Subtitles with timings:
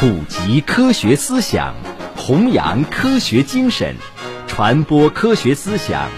[0.00, 1.74] 普及科学思想，
[2.16, 3.96] 弘扬科学精神，
[4.46, 6.08] 传播科学思想，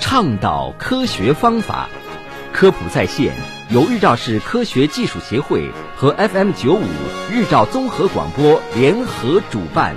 [0.00, 1.86] 倡导科学方法。
[2.54, 3.34] 科普在线
[3.68, 6.86] 由日照市科学技术协会和 FM 九五
[7.30, 9.94] 日照综合广播联合主办。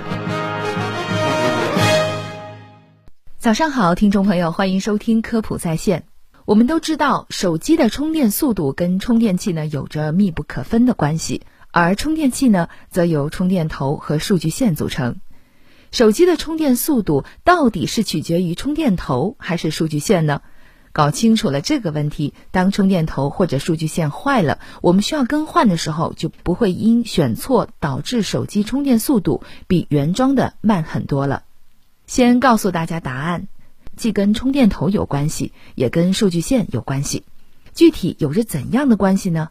[3.38, 6.04] 早上好，听众朋友，欢迎收听科普在线。
[6.44, 11.40] 我们都知道，手机的充电速度跟充电器呢有着密不可分的关系。
[11.70, 15.20] 而充电器呢，则由充电头和数据线组成。
[15.92, 20.42] 手机的充电速度到底是取决于充电头还是数据线呢？
[20.92, 31.44] 搞清楚了这个问题，当充电头或者数据线坏了，我们需要更换的时候，就不会因选错导致手机充电速度比原装的慢很多了。
[32.08, 33.46] 先告诉大家答案，
[33.94, 37.24] 既跟充电头有关系，也跟数据线有关系。
[37.72, 39.50] 具体有着怎样的关系呢？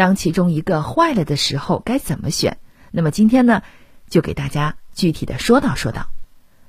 [0.00, 2.56] 当其中一个坏了的时候该怎么选？
[2.90, 3.60] 那么今天呢，
[4.08, 6.06] 就给大家具体的说道说道。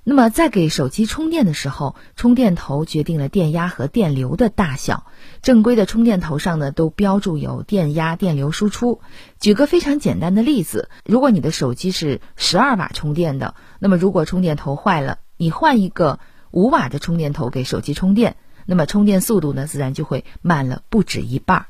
[0.03, 5.05] 那么在给手机充电的时候，充电头决定了电压和电流的大小。
[5.41, 8.99] 正规的充电头上呢，都标注有电压、电流输出。
[9.39, 16.19] 举个非常简单的例子，如果你的手机是十二瓦充电的，那么如果充电头坏了，你换一个
[16.51, 21.65] 五瓦的充电头给手机充电，那么充电速度呢，自然就会慢了不止一半儿。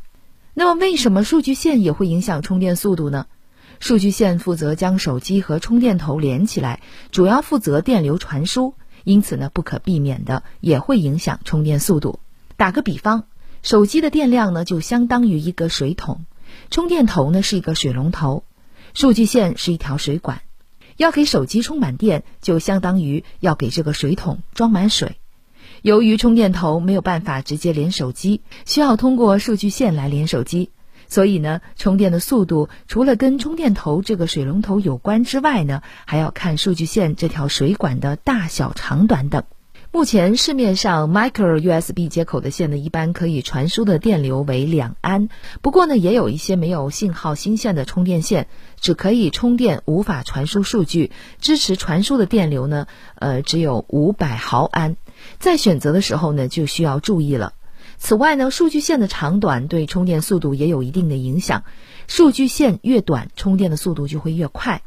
[0.53, 3.27] 那么，为什么数据线也会影响充电速度呢？
[3.80, 12.19] 数据线负责将手机和充电头连起来，主要负责电流传输，因此呢，不可避免的也会影响充电速度。
[12.57, 13.23] 打个比方，
[13.63, 16.25] 手机的电量呢，就相当于一个水桶，
[16.69, 18.44] 充电头呢是一个水龙头，
[18.94, 20.41] 数据线是一条水管。
[20.97, 25.20] 要给手机充满电，就相当于要给这个水桶装满水。
[25.81, 30.69] 由于充电头没有办法直接连手机，需要通过数据线来连手机，
[31.07, 39.43] 所以呢，充电的速度除了跟充电头这个水龙头有关之外呢，还要看数据线这条水管的大小、长短等。
[39.93, 45.27] 目前市面上 Micro USB 接口的线呢，一般可以传输的电流为两安。
[45.61, 48.47] 不过呢，也有一些没有信号新线的充电线，
[48.79, 51.11] 只可以充电，无法传输数据，
[51.41, 52.85] 支持传输的电流呢，
[53.16, 54.95] 呃，只有五百毫安。
[55.39, 57.53] 在选择的时候呢，就需要注意了。
[57.97, 61.63] 此外呢，数据线的长短对充电速度也有一定的影响。
[62.07, 64.81] 数据线越短，充电的速度就会越快。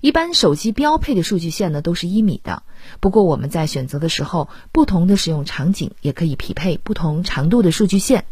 [0.00, 2.62] 一般手机标配的数据线呢都是一米的，
[3.00, 8.24] 不过我们在选择的时候，不同的使用场景也可以匹配不同长度的数据线。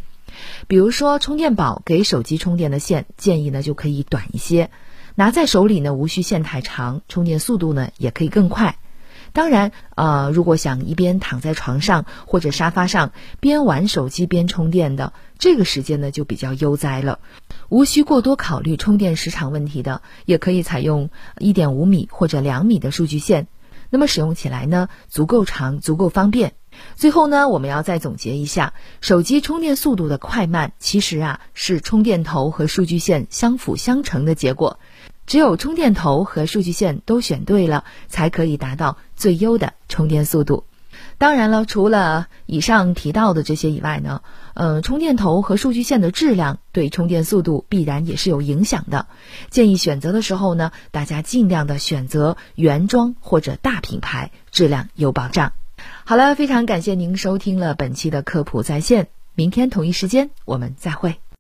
[0.67, 4.71] 比如说充电宝给手机充电的线，建议呢就可以短一些，
[5.15, 8.77] 拿在手里呢无需线太长，充电速度呢也可以更快。
[9.33, 17.19] 当然，呃，如果想一边躺在床上或者沙发上边玩手机边充电的，这个时间呢就比较悠哉了，
[17.69, 23.47] 无需过多考虑充电时长问题的，也可以采用一点五米或者两米的数据线，
[23.91, 26.55] 那么使用起来呢足够长，足够方便。
[26.95, 34.79] 最后呢，我们要再总结一下，手机充电速度的快慢，其实啊是充电头和数据线相辅相成的结果。
[35.27, 40.65] 只有充电头和数据线都选对了，才可以达到最优的充电速度。
[41.19, 44.23] 当然了，除了以上提到的这些以外呢，
[44.55, 49.07] 呃，充电头和数据线的质量对充电速度必然也是有影响的。
[49.51, 55.53] 建议选择的时候呢，大家尽量的选择原装或者大品牌，质量有保障。
[56.05, 61.26] 好了，非常感谢您收听了本期的科普在线，明天同一时间我们再会。